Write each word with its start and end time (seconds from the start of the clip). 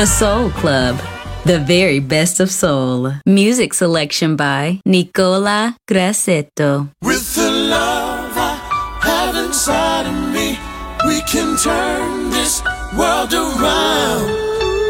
The 0.00 0.06
Soul 0.06 0.48
Club. 0.52 0.96
The 1.44 1.58
very 1.58 2.00
best 2.00 2.40
of 2.40 2.50
soul. 2.50 3.12
Music 3.26 3.74
selection 3.74 4.34
by 4.34 4.80
Nicola 4.86 5.76
Grassetto. 5.86 6.88
With 7.02 7.34
the 7.34 7.50
love 7.50 8.32
I 8.34 8.56
have 9.02 9.36
inside 9.36 10.06
of 10.06 10.16
me, 10.32 10.56
we 11.04 11.20
can 11.28 11.54
turn 11.58 12.30
this 12.30 12.62
world 12.96 13.34
around. 13.34 14.24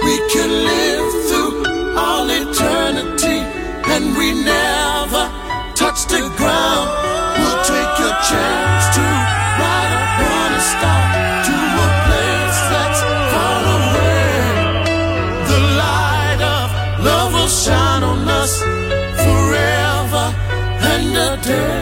We 0.07 0.17
can 0.31 0.51
live 0.71 1.11
through 1.27 1.97
all 1.99 2.31
eternity, 2.31 3.39
and 3.91 4.17
we 4.17 4.31
never 4.45 5.27
touch 5.75 6.07
the 6.07 6.23
ground. 6.39 6.89
We'll 7.35 7.65
take 7.67 7.97
a 7.99 8.13
chance 8.31 8.95
to 8.95 9.50
return. 21.51 21.80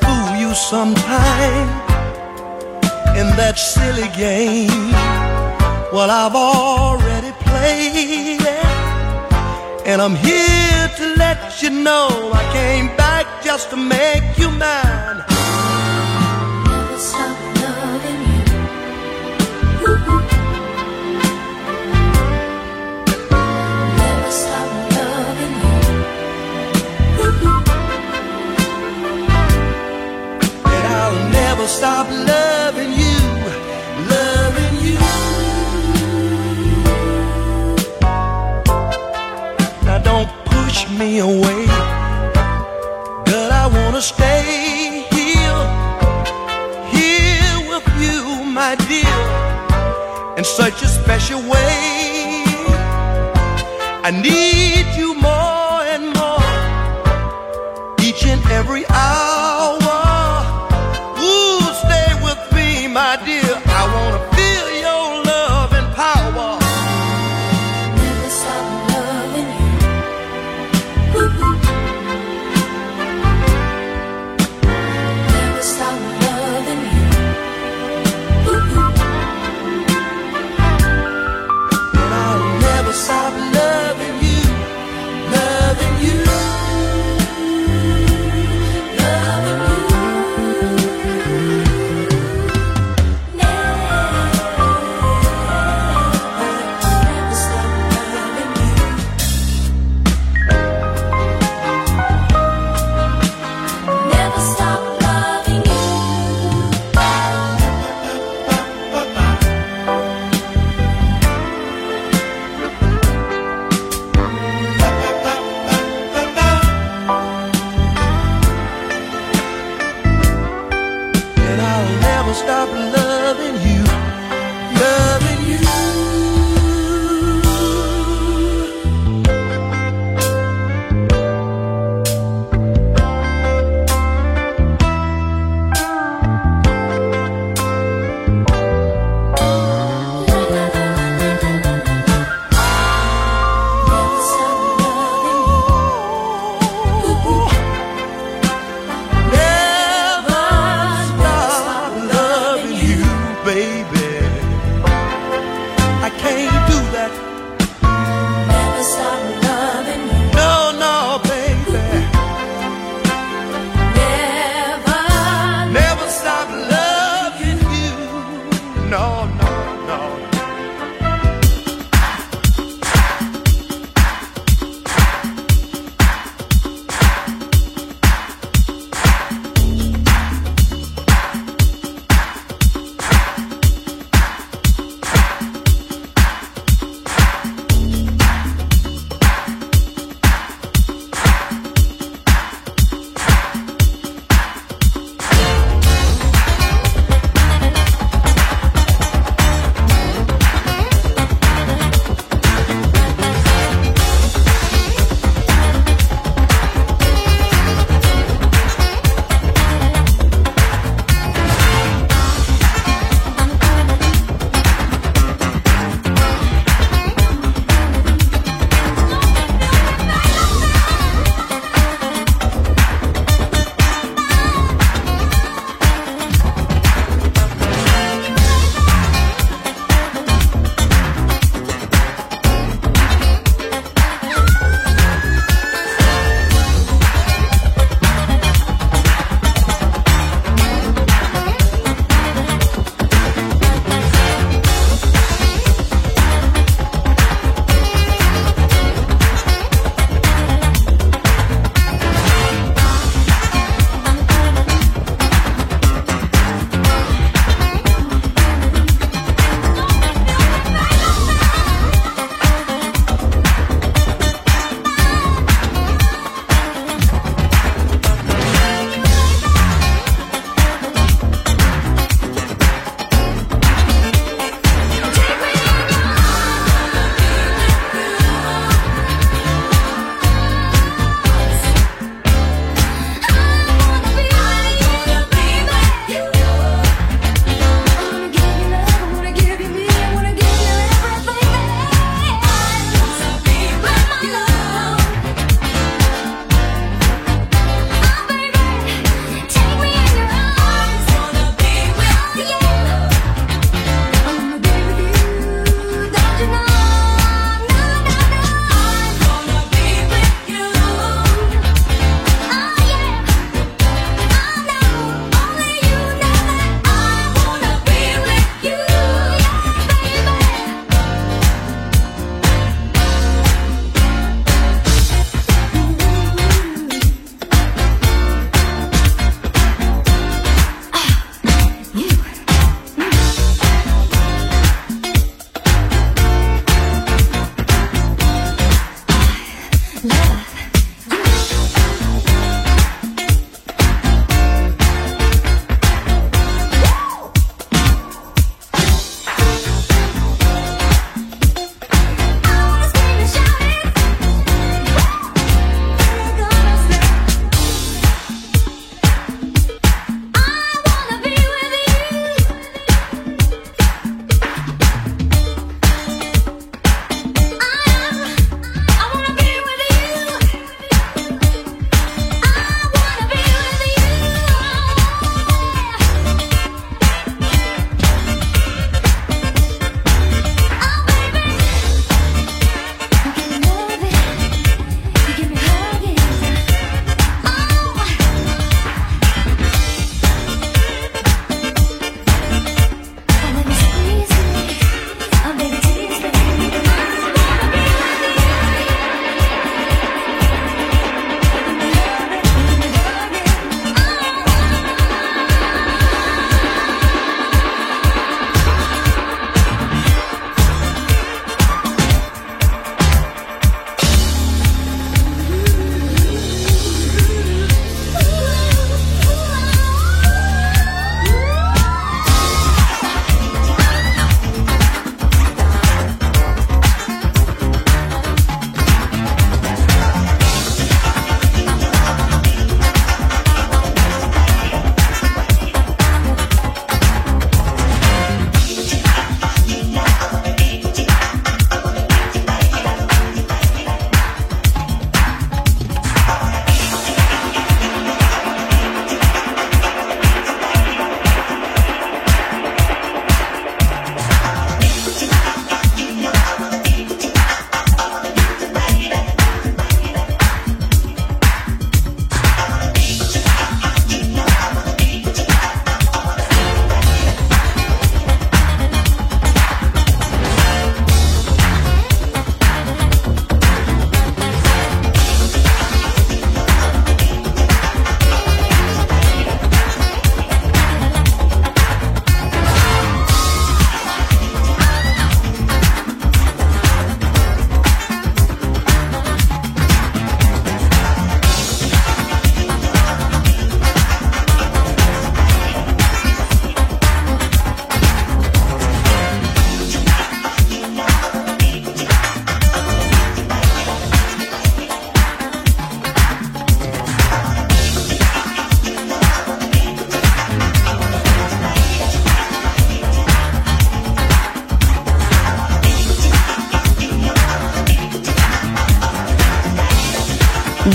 fool 0.00 0.36
you 0.36 0.54
sometime 0.54 1.68
in 3.20 3.26
that 3.36 3.56
silly 3.58 4.08
game. 4.16 4.92
Well, 5.92 6.10
I've 6.10 6.34
already 6.34 7.32
played 7.46 8.40
it, 8.40 9.86
and 9.86 10.02
I'm 10.02 10.16
here 10.16 10.88
to 10.96 11.14
let 11.16 11.62
you 11.62 11.70
know 11.70 12.08
I 12.32 12.42
came 12.52 12.88
back 12.96 13.26
just 13.44 13.70
to 13.70 13.76
make 13.76 14.38
you 14.38 14.50
mine. 14.50 15.33
stop 31.84 32.08
loving 32.08 32.92
you, 33.02 33.18
loving 34.14 34.74
you. 34.86 34.98
Now 39.84 39.98
don't 39.98 40.30
push 40.46 40.78
me 40.98 41.18
away, 41.18 41.60
girl. 43.28 43.50
I 43.62 43.66
wanna 43.76 44.00
stay 44.00 45.04
here, 45.16 45.62
here 46.96 47.56
with 47.70 47.86
you, 48.04 48.18
my 48.60 48.72
dear, 48.90 49.20
in 50.38 50.44
such 50.60 50.78
a 50.86 50.88
special 51.00 51.40
way. 51.52 52.44
I 54.08 54.10
need 54.28 54.86
you 55.00 55.08
more 55.28 55.78
and 55.94 56.04
more, 56.18 56.50
each 58.06 58.22
and 58.32 58.42
every 58.58 58.84
hour. 58.88 59.33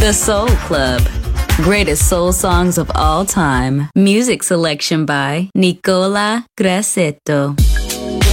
The 0.09 0.13
Soul 0.13 0.47
Club. 0.65 1.03
Greatest 1.57 2.09
soul 2.09 2.33
songs 2.33 2.79
of 2.79 2.89
all 2.95 3.25
time. 3.25 3.89
Music 3.93 4.41
selection 4.41 5.05
by 5.05 5.51
Nicola 5.53 6.47
Grassetto. 6.57 7.55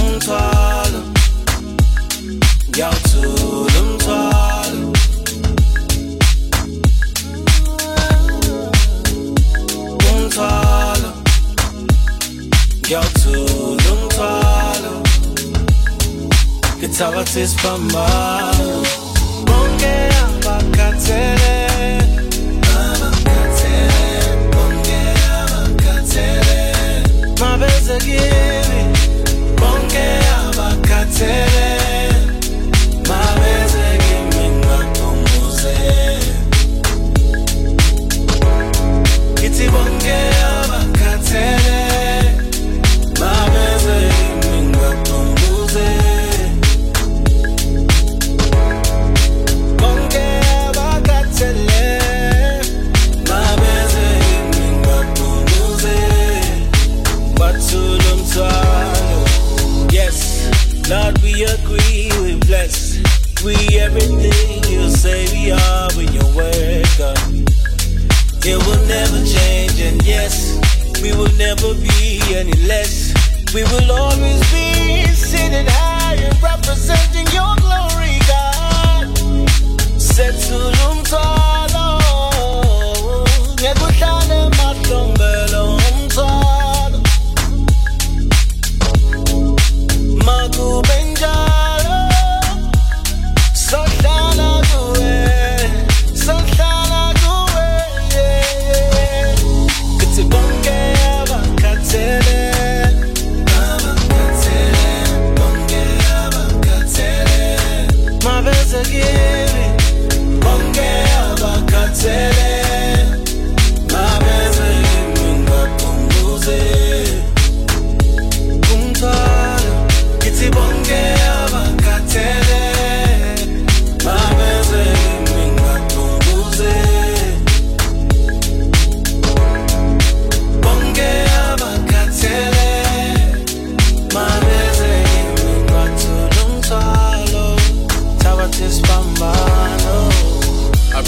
umthwalo 0.01 1.01
ngiyawuthula 2.69 3.79
umthwalo 3.83 4.87
umthwalo 10.09 11.09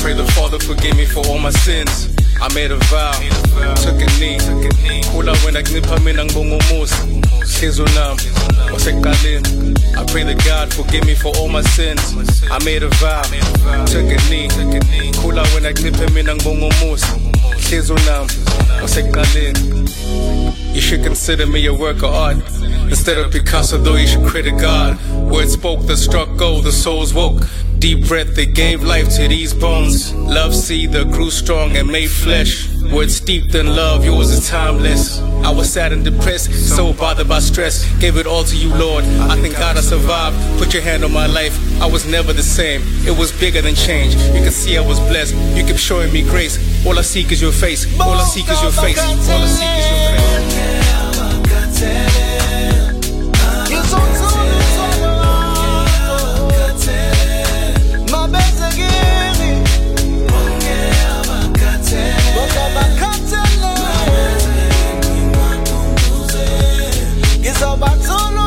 pray 0.09 0.17
the 0.17 0.31
Father 0.31 0.59
forgive 0.59 0.95
me 0.97 1.05
for 1.05 1.25
all 1.27 1.37
my 1.37 1.51
sins. 1.51 2.09
I 2.41 2.51
made 2.53 2.71
a 2.71 2.77
vow, 2.89 3.11
took 3.75 4.01
a 4.01 4.09
knee. 4.19 4.39
Khula 5.11 5.33
wena 5.45 5.61
kuncipha 5.63 5.99
mina 6.03 6.25
ngibonga 6.25 6.55
umusa. 6.55 6.95
Hlezi 7.59 7.81
unami, 7.81 8.21
wasekuqaleni. 8.73 9.77
I 9.97 10.05
pray 10.05 10.23
that 10.23 10.43
God 10.45 10.73
forgive 10.73 11.05
me 11.05 11.15
for 11.15 11.35
all 11.37 11.47
my 11.47 11.61
sins. 11.61 12.01
I 12.49 12.63
made 12.63 12.83
a 12.83 12.89
vow, 13.01 13.21
took 13.85 14.09
a 14.09 14.17
knee. 14.29 14.47
Khula 15.19 15.43
wena 15.53 15.73
kuncipha 15.73 16.13
mina 16.13 16.35
ngibonga 16.35 16.65
umusa. 16.65 17.13
Hlezi 17.67 17.93
unami, 17.93 18.33
wasekuqaleni. 18.81 19.89
You 20.73 20.81
should 20.81 21.03
consider 21.03 21.45
me 21.45 21.65
a 21.67 21.73
work 21.73 21.97
of 21.97 22.13
art. 22.13 22.37
Instead 22.89 23.17
of 23.17 23.31
Picasso, 23.31 23.77
though, 23.77 23.95
you 23.95 24.07
should 24.07 24.25
credit 24.27 24.57
God. 24.59 24.97
Words 25.29 25.53
spoke 25.53 25.85
that 25.87 25.97
struck 25.97 26.35
gold, 26.37 26.63
the 26.63 26.71
souls 26.71 27.13
woke. 27.13 27.43
Deep 27.79 28.05
breath 28.07 28.35
that 28.35 28.53
gave 28.53 28.83
life 28.83 29.07
to 29.15 29.25
these 29.29 29.53
bones. 29.53 30.13
Love 30.13 30.53
seed 30.53 30.91
that 30.91 31.09
grew 31.11 31.31
strong 31.31 31.77
and 31.77 31.87
made 31.87 32.11
flesh. 32.11 32.67
Words 32.91 33.15
steeped 33.15 33.55
in 33.55 33.67
love, 33.67 34.03
yours 34.03 34.31
is 34.31 34.49
timeless. 34.49 35.21
I 35.45 35.51
was 35.51 35.71
sad 35.71 35.93
and 35.93 36.03
depressed, 36.03 36.51
so 36.51 36.91
bothered 36.91 37.29
by 37.29 37.39
stress. 37.39 37.89
Gave 37.99 38.17
it 38.17 38.27
all 38.27 38.43
to 38.43 38.55
you, 38.57 38.73
Lord. 38.75 39.05
I 39.05 39.37
thank 39.37 39.53
God 39.53 39.77
I 39.77 39.79
survived. 39.79 40.35
Put 40.59 40.73
your 40.73 40.83
hand 40.83 41.05
on 41.05 41.13
my 41.13 41.25
life. 41.25 41.55
I 41.81 41.85
was 41.85 42.05
never 42.05 42.33
the 42.33 42.43
same. 42.43 42.81
It 43.07 43.17
was 43.17 43.31
bigger 43.31 43.61
than 43.61 43.75
change. 43.75 44.13
You 44.15 44.43
can 44.43 44.51
see 44.51 44.77
I 44.77 44.81
was 44.81 44.99
blessed. 44.99 45.33
You 45.55 45.63
kept 45.63 45.79
showing 45.79 46.11
me 46.11 46.23
grace. 46.23 46.57
All 46.85 46.99
I 46.99 47.01
seek 47.01 47.31
is 47.31 47.41
your 47.41 47.53
face. 47.53 47.87
All 47.97 48.11
I 48.11 48.25
seek 48.25 48.49
is 48.49 48.61
your 48.61 48.71
face. 48.73 48.99
All 48.99 49.07
I 49.07 49.47
seek 49.47 49.69
is 49.79 49.89
your 49.89 50.09
face. 51.79 52.58
It's 67.81 68.38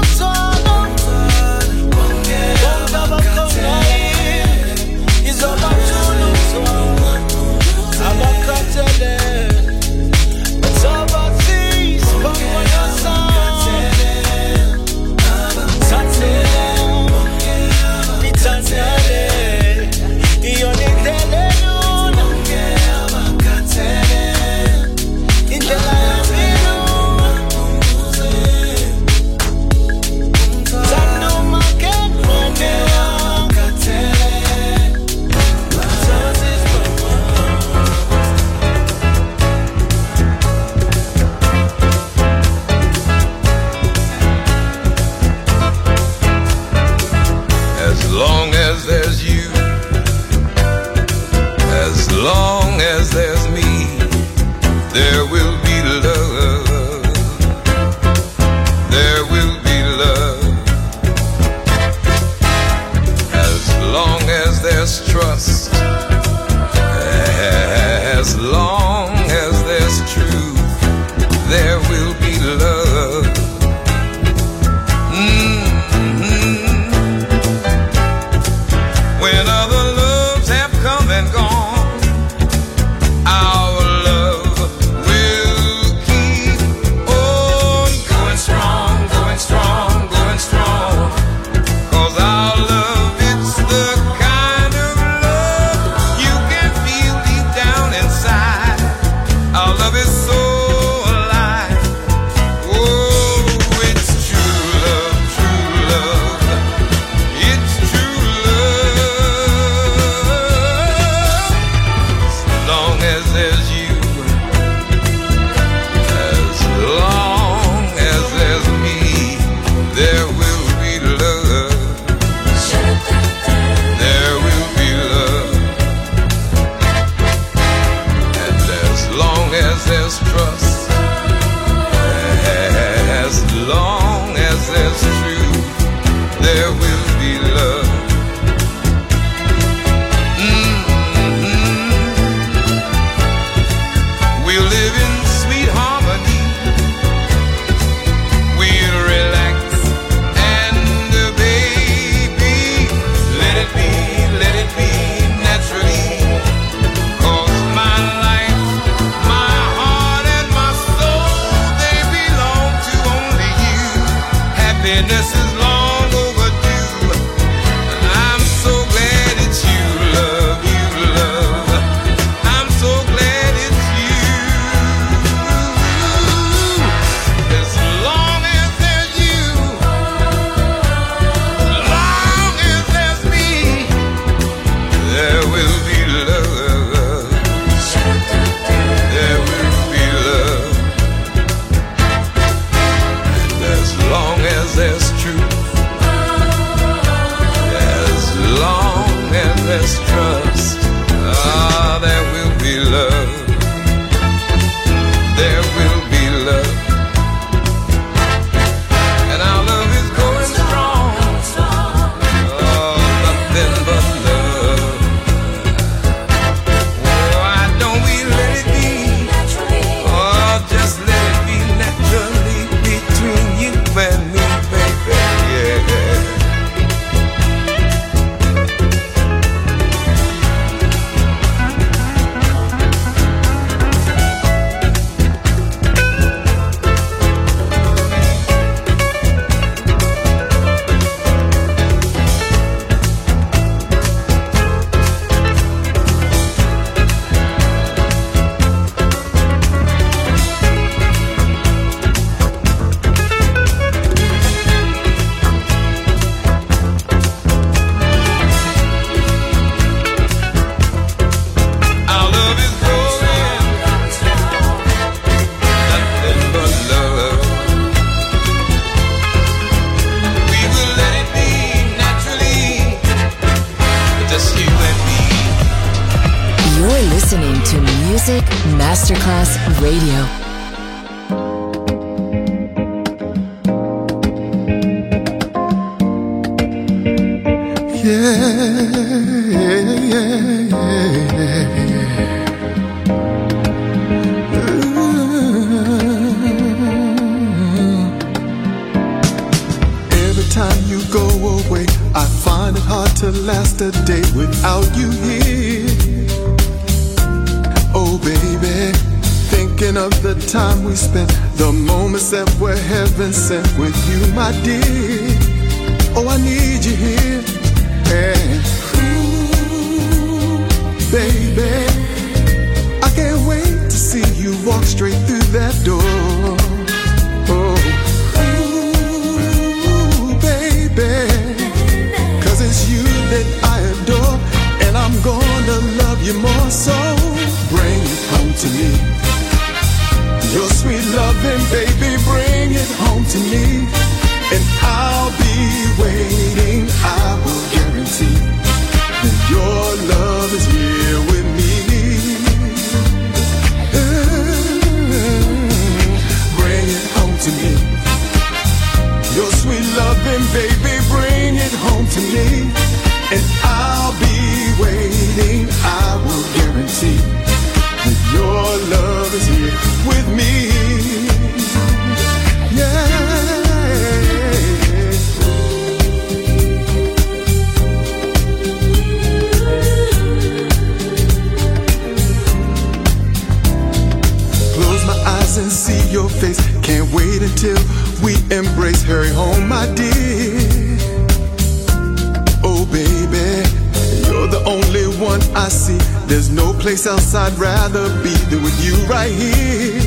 else 396.92 397.34
I'd 397.34 397.58
rather 397.58 398.06
be 398.22 398.34
than 398.50 398.62
with 398.62 398.84
you 398.84 398.94
right 399.06 399.32
here. 399.32 399.98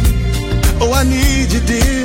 Oh, 0.80 0.94
I 0.94 1.04
need 1.04 1.52
you, 1.52 1.60
dear. 1.62 2.05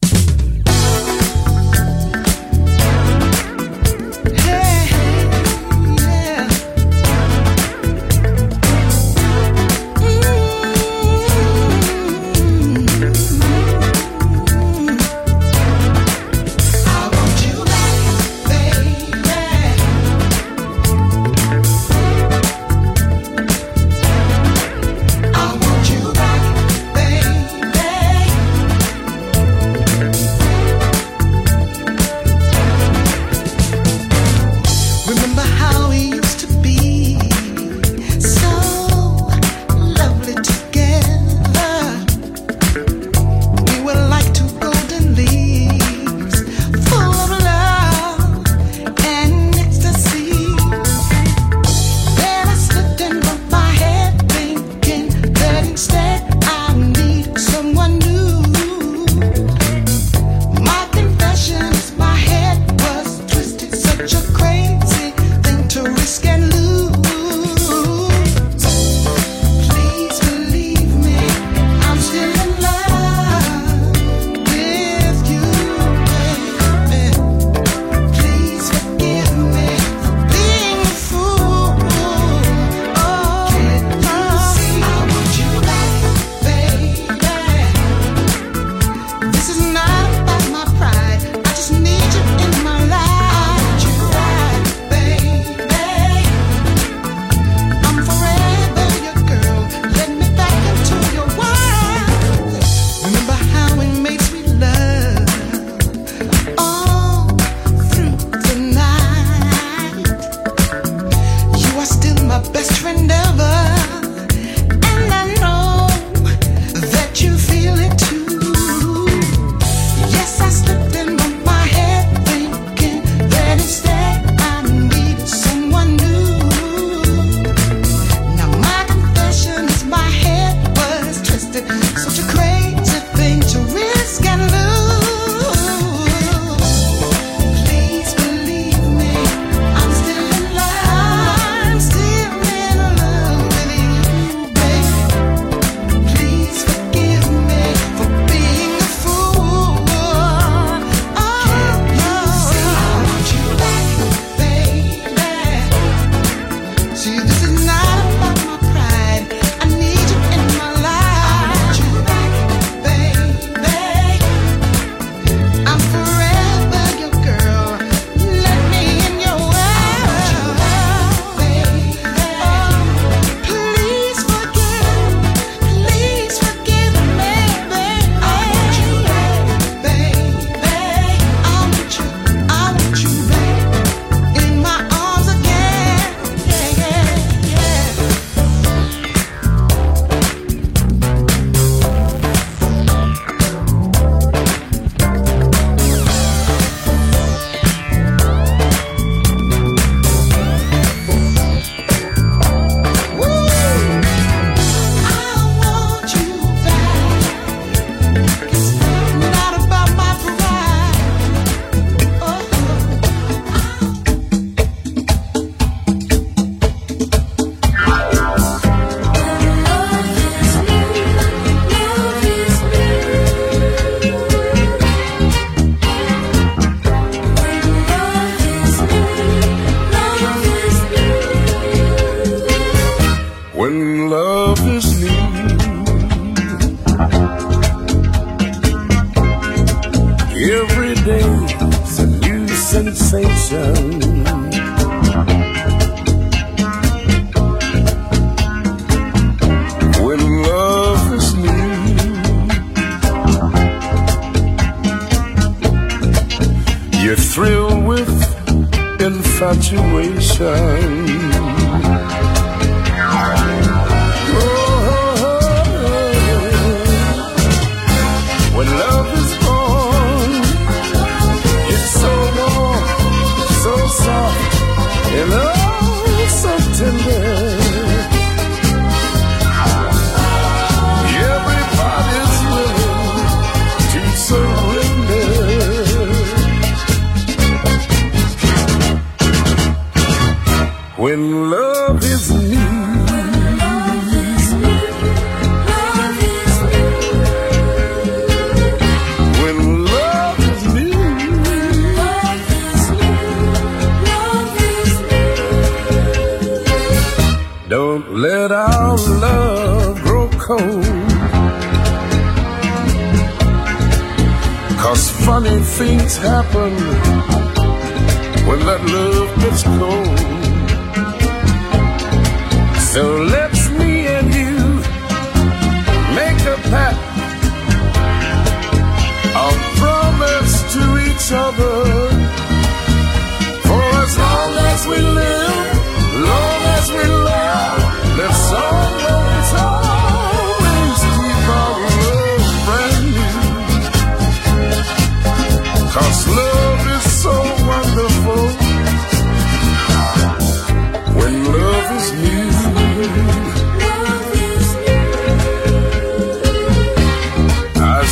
Infatuation. 259.61 261.10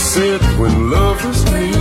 Said 0.10 0.42
when 0.58 0.90
love 0.90 1.24
is. 1.24 1.79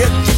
And 0.00 0.37